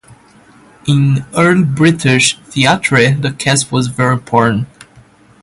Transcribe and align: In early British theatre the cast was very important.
In 0.87 1.25
early 1.37 1.63
British 1.63 2.35
theatre 2.45 3.11
the 3.13 3.33
cast 3.37 3.71
was 3.71 3.85
very 3.85 4.13
important. 4.15 4.67